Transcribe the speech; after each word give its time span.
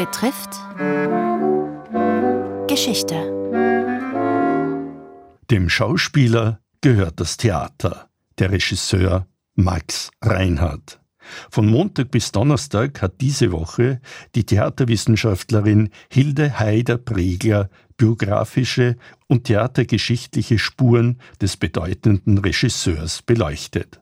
betrifft 0.00 0.56
Geschichte. 2.68 3.16
Dem 5.50 5.68
Schauspieler 5.68 6.60
gehört 6.80 7.20
das 7.20 7.36
Theater, 7.36 8.08
der 8.38 8.50
Regisseur 8.50 9.26
Max 9.56 10.10
Reinhardt. 10.22 11.00
Von 11.50 11.66
Montag 11.66 12.10
bis 12.12 12.32
Donnerstag 12.32 13.02
hat 13.02 13.20
diese 13.20 13.52
Woche 13.52 14.00
die 14.34 14.44
Theaterwissenschaftlerin 14.44 15.90
Hilde 16.10 16.58
Haider-Pregler 16.58 17.68
biografische 17.98 18.96
und 19.26 19.44
theatergeschichtliche 19.44 20.58
Spuren 20.58 21.18
des 21.42 21.58
bedeutenden 21.58 22.38
Regisseurs 22.38 23.20
beleuchtet. 23.20 24.00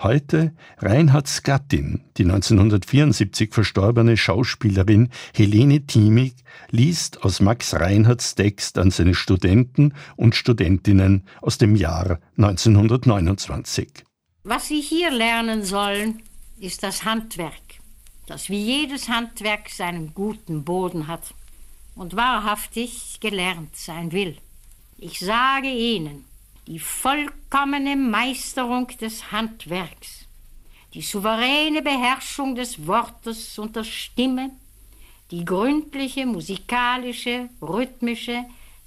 Heute 0.00 0.54
Reinhards 0.76 1.42
Gattin, 1.42 2.04
die 2.16 2.22
1974 2.22 3.52
verstorbene 3.52 4.16
Schauspielerin 4.16 5.08
Helene 5.34 5.88
Thiemig, 5.88 6.36
liest 6.70 7.24
aus 7.24 7.40
Max 7.40 7.74
Reinhards 7.74 8.36
Text 8.36 8.78
an 8.78 8.92
seine 8.92 9.14
Studenten 9.14 9.94
und 10.14 10.36
Studentinnen 10.36 11.24
aus 11.42 11.58
dem 11.58 11.74
Jahr 11.74 12.20
1929. 12.36 14.04
Was 14.44 14.68
Sie 14.68 14.80
hier 14.80 15.10
lernen 15.10 15.64
sollen, 15.64 16.22
ist 16.60 16.84
das 16.84 17.04
Handwerk, 17.04 17.80
das 18.26 18.50
wie 18.50 18.62
jedes 18.62 19.08
Handwerk 19.08 19.68
seinen 19.68 20.14
guten 20.14 20.62
Boden 20.62 21.08
hat 21.08 21.34
und 21.96 22.14
wahrhaftig 22.14 23.18
gelernt 23.18 23.74
sein 23.74 24.12
will. 24.12 24.36
Ich 24.96 25.18
sage 25.18 25.72
Ihnen, 25.72 26.27
die 26.68 26.78
vollkommene 26.78 27.96
Meisterung 27.96 28.88
des 29.00 29.32
Handwerks, 29.32 30.26
die 30.92 31.00
souveräne 31.00 31.80
Beherrschung 31.80 32.54
des 32.54 32.86
Wortes 32.86 33.58
und 33.58 33.74
der 33.74 33.84
Stimme, 33.84 34.50
die 35.30 35.46
gründliche 35.46 36.26
musikalische, 36.26 37.48
rhythmische, 37.62 38.44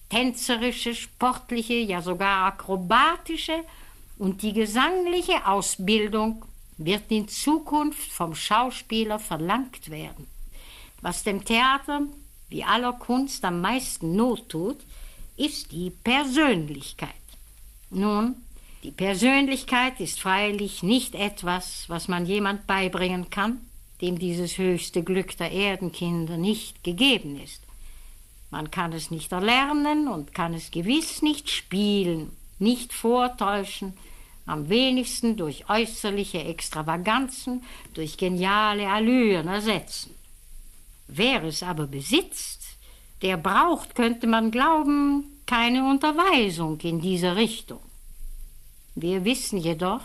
tänzerische, 0.10 0.94
sportliche, 0.94 1.74
ja 1.74 2.04
sogar 2.04 2.46
akrobatische 2.46 3.64
und 4.20 4.44
die 4.44 4.54
gesangliche 4.54 5.48
Ausbildung 5.48 6.46
wird 6.78 7.10
in 7.10 7.28
Zukunft 7.28 8.12
vom 8.12 8.36
Schauspieler 8.36 9.18
verlangt 9.18 9.90
werden. 9.90 10.28
Was 11.02 11.24
dem 11.24 11.44
Theater 11.44 12.04
wie 12.50 12.64
aller 12.64 12.94
Kunst 12.94 13.44
am 13.44 13.60
meisten 13.60 14.16
Not 14.16 14.50
tut, 14.50 14.78
ist 15.36 15.72
die 15.72 15.90
Persönlichkeit. 15.90 17.21
Nun, 17.92 18.36
die 18.84 18.92
Persönlichkeit 18.92 20.00
ist 20.00 20.22
freilich 20.22 20.82
nicht 20.82 21.14
etwas, 21.14 21.86
was 21.90 22.08
man 22.08 22.26
jemand 22.26 22.66
beibringen 22.66 23.30
kann, 23.30 23.60
dem 24.02 24.18
dieses 24.18 24.58
höchste 24.58 25.04
Glück 25.04 25.36
der 25.38 25.52
Erdenkinder 25.52 26.38
nicht 26.38 26.84
gegeben 26.84 27.40
ist. 27.40 27.62
Man 28.50 28.72
kann 28.72 28.94
es 28.94 29.12
nicht 29.12 29.32
erlernen 29.34 30.08
und 30.08 30.34
kann 30.34 30.54
es 30.54 30.72
gewiss 30.72 31.22
nicht 31.22 31.50
spielen, 31.50 32.32
nicht 32.60 32.94
vortäuschen, 32.94 33.94
am 34.46 34.70
wenigsten 34.70 35.36
durch 35.36 35.70
äußerliche 35.70 36.44
Extravaganzen, 36.44 37.64
durch 37.94 38.18
geniale 38.18 38.90
Allüren 38.90 39.48
ersetzen. 39.48 40.16
Wer 41.08 41.44
es 41.44 41.62
aber 41.62 41.88
besitzt, 41.88 42.62
der 43.22 43.38
braucht, 43.38 43.96
könnte 43.96 44.28
man 44.28 44.50
glauben, 44.50 45.31
keine 45.52 45.84
Unterweisung 45.84 46.80
in 46.80 47.02
diese 47.02 47.36
Richtung. 47.36 47.82
Wir 48.96 49.26
wissen 49.26 49.58
jedoch, 49.58 50.00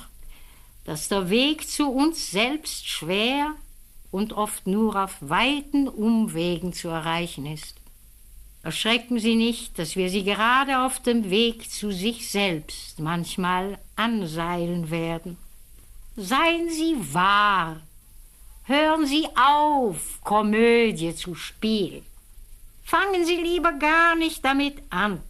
dass 0.84 1.06
der 1.06 1.30
Weg 1.30 1.69
zu 1.69 1.88
uns 1.88 2.33
selbst 2.33 2.88
schwer 2.88 3.55
und 4.11 4.33
oft 4.33 4.66
nur 4.66 4.97
auf 4.97 5.14
weiten 5.20 5.86
Umwegen 5.86 6.72
zu 6.72 6.88
erreichen 6.88 7.47
ist. 7.47 7.77
Erschrecken 8.64 9.20
Sie 9.20 9.36
nicht, 9.36 9.78
dass 9.78 9.94
wir 9.94 10.10
Sie 10.10 10.25
gerade 10.25 10.81
auf 10.81 10.98
dem 10.98 11.31
Weg 11.31 11.70
zu 11.70 11.93
sich 11.93 12.28
selbst 12.28 12.99
manchmal 12.99 13.78
anseilen 13.94 14.91
werden. 14.91 15.38
Seien 16.16 16.70
Sie 16.70 16.97
wahr, 17.15 17.82
hören 18.65 19.06
Sie 19.06 19.28
auf, 19.37 20.19
Komödie 20.25 21.15
zu 21.15 21.37
spielen. 21.37 22.04
Fangen 22.82 23.25
Sie 23.25 23.37
lieber 23.37 23.70
gar 23.75 24.16
nicht 24.16 24.44
damit 24.44 24.82
an 24.91 25.22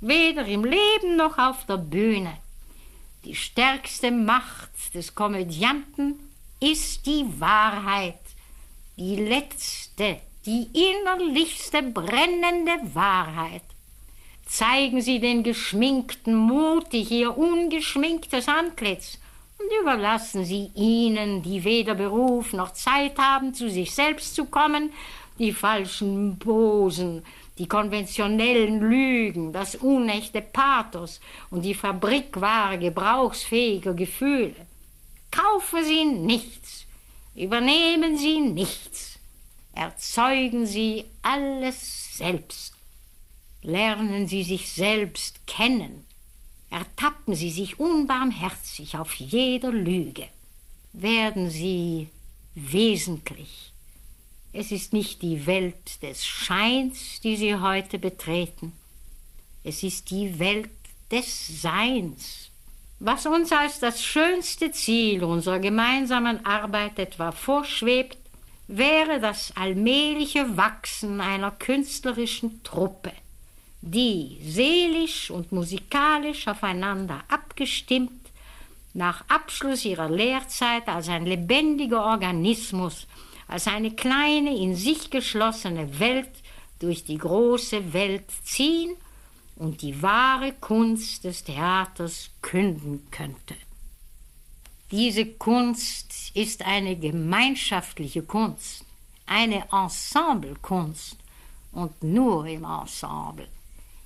weder 0.00 0.46
im 0.46 0.64
Leben 0.64 1.16
noch 1.16 1.38
auf 1.38 1.66
der 1.66 1.76
Bühne. 1.76 2.36
Die 3.24 3.34
stärkste 3.34 4.10
Macht 4.10 4.94
des 4.94 5.14
Komödianten 5.14 6.18
ist 6.58 7.06
die 7.06 7.26
Wahrheit, 7.38 8.20
die 8.96 9.16
letzte, 9.16 10.20
die 10.46 10.68
innerlichste 10.72 11.82
brennende 11.82 12.94
Wahrheit. 12.94 13.62
Zeigen 14.46 15.00
Sie 15.00 15.20
den 15.20 15.42
Geschminkten 15.42 16.34
mutig 16.34 17.10
ihr 17.10 17.36
ungeschminktes 17.36 18.48
Antlitz 18.48 19.18
und 19.58 19.66
überlassen 19.80 20.44
Sie 20.44 20.70
ihnen, 20.74 21.42
die 21.42 21.62
weder 21.62 21.94
Beruf 21.94 22.52
noch 22.52 22.72
Zeit 22.72 23.18
haben, 23.18 23.54
zu 23.54 23.70
sich 23.70 23.94
selbst 23.94 24.34
zu 24.34 24.46
kommen, 24.46 24.92
die 25.38 25.52
falschen 25.52 26.38
Posen, 26.38 27.22
die 27.60 27.68
konventionellen 27.68 28.80
Lügen, 28.80 29.52
das 29.52 29.74
unechte 29.74 30.40
Pathos 30.40 31.20
und 31.50 31.60
die 31.60 31.74
Fabrikware 31.74 32.78
gebrauchsfähiger 32.78 33.92
Gefühle. 33.92 34.54
Kaufen 35.30 35.84
Sie 35.84 36.06
nichts, 36.06 36.86
übernehmen 37.34 38.16
Sie 38.16 38.40
nichts, 38.40 39.18
erzeugen 39.74 40.64
Sie 40.64 41.04
alles 41.20 42.16
selbst. 42.16 42.72
Lernen 43.60 44.26
Sie 44.26 44.42
sich 44.42 44.72
selbst 44.72 45.46
kennen, 45.46 46.06
ertappen 46.70 47.34
Sie 47.34 47.50
sich 47.50 47.78
unbarmherzig 47.78 48.96
auf 48.96 49.12
jeder 49.16 49.70
Lüge, 49.70 50.28
werden 50.94 51.50
Sie 51.50 52.08
wesentlich 52.54 53.69
es 54.52 54.72
ist 54.72 54.92
nicht 54.92 55.22
die 55.22 55.46
Welt 55.46 56.02
des 56.02 56.24
Scheins, 56.24 57.20
die 57.20 57.36
Sie 57.36 57.54
heute 57.56 57.98
betreten. 57.98 58.72
Es 59.62 59.82
ist 59.82 60.10
die 60.10 60.38
Welt 60.38 60.70
des 61.10 61.62
Seins. 61.62 62.50
Was 62.98 63.26
uns 63.26 63.52
als 63.52 63.78
das 63.78 64.02
schönste 64.02 64.72
Ziel 64.72 65.24
unserer 65.24 65.58
gemeinsamen 65.58 66.44
Arbeit 66.44 66.98
etwa 66.98 67.32
vorschwebt, 67.32 68.18
wäre 68.66 69.20
das 69.20 69.52
allmähliche 69.56 70.56
Wachsen 70.56 71.20
einer 71.20 71.50
künstlerischen 71.52 72.62
Truppe, 72.62 73.12
die 73.80 74.38
seelisch 74.44 75.30
und 75.30 75.50
musikalisch 75.52 76.46
aufeinander 76.46 77.24
abgestimmt 77.28 78.12
nach 78.92 79.24
Abschluss 79.28 79.84
ihrer 79.84 80.10
Lehrzeit 80.10 80.88
als 80.88 81.08
ein 81.08 81.24
lebendiger 81.24 82.04
Organismus 82.04 83.06
als 83.50 83.66
eine 83.66 83.90
kleine, 83.90 84.56
in 84.56 84.76
sich 84.76 85.10
geschlossene 85.10 85.98
Welt 85.98 86.30
durch 86.78 87.04
die 87.04 87.18
große 87.18 87.92
Welt 87.92 88.30
ziehen 88.44 88.94
und 89.56 89.82
die 89.82 90.00
wahre 90.00 90.52
Kunst 90.52 91.24
des 91.24 91.42
Theaters 91.42 92.30
künden 92.42 93.08
könnte. 93.10 93.56
Diese 94.92 95.26
Kunst 95.26 96.30
ist 96.34 96.64
eine 96.64 96.96
gemeinschaftliche 96.96 98.22
Kunst, 98.22 98.84
eine 99.26 99.64
Ensemblekunst 99.72 101.16
und 101.72 102.02
nur 102.04 102.46
im 102.46 102.64
Ensemble, 102.64 103.48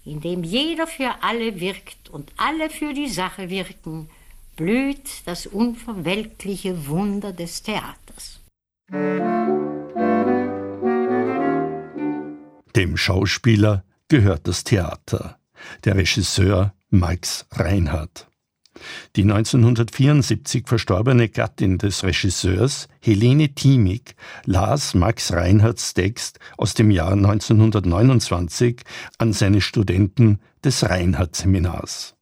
in 0.06 0.20
dem 0.20 0.42
jeder 0.42 0.86
für 0.86 1.22
alle 1.22 1.60
wirkt 1.60 2.08
und 2.08 2.32
alle 2.38 2.70
für 2.70 2.94
die 2.94 3.08
Sache 3.08 3.50
wirken, 3.50 4.08
blüht 4.56 5.26
das 5.26 5.46
unverwelkliche 5.46 6.86
Wunder 6.86 7.32
des 7.32 7.62
Theaters. 7.62 8.40
Dem 12.76 12.96
Schauspieler 12.96 13.84
gehört 14.08 14.46
das 14.46 14.64
Theater, 14.64 15.38
der 15.84 15.96
Regisseur 15.96 16.74
Max 16.90 17.46
Reinhardt. 17.52 18.28
Die 19.16 19.22
1974 19.22 20.66
verstorbene 20.66 21.28
Gattin 21.28 21.78
des 21.78 22.02
Regisseurs, 22.02 22.88
Helene 23.00 23.54
Thiemig, 23.54 24.16
las 24.44 24.94
Max 24.94 25.32
Reinhardts 25.32 25.94
Text 25.94 26.40
aus 26.58 26.74
dem 26.74 26.90
Jahr 26.90 27.12
1929 27.12 28.82
an 29.18 29.32
seine 29.32 29.60
Studenten 29.60 30.40
des 30.64 30.88
Reinhardt-Seminars. 30.88 32.16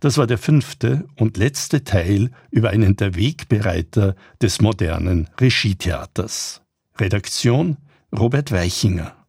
Das 0.00 0.18
war 0.18 0.26
der 0.26 0.38
fünfte 0.38 1.06
und 1.16 1.36
letzte 1.36 1.84
Teil 1.84 2.30
über 2.50 2.70
einen 2.70 2.96
der 2.96 3.14
Wegbereiter 3.14 4.14
des 4.40 4.60
modernen 4.60 5.28
Regietheaters. 5.40 6.62
Redaktion 6.98 7.76
Robert 8.16 8.52
Weichinger. 8.52 9.23